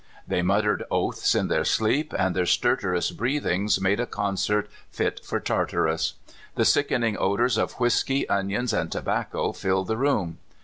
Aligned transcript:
They 0.27 0.41
muttered 0.41 0.83
oaths 0.89 1.35
in 1.35 1.47
their 1.47 1.63
sleep, 1.63 2.11
and 2.17 2.35
their 2.35 2.47
stertorous 2.47 3.11
breathings 3.11 3.79
made 3.79 3.99
a 3.99 4.07
concert 4.07 4.67
fit 4.89 5.23
for 5.23 5.39
Tartarus. 5.39 6.15
The 6.55 6.63
sickenintr 6.65 7.17
odors 7.21 7.55
of 7.55 7.73
whisky, 7.73 8.27
onions, 8.27 8.73
and 8.73 8.91
tobacco 8.91 9.51
filled 9.51 9.85
the 9.85 9.97
room. 9.97 10.39